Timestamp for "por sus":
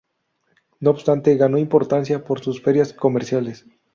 2.23-2.59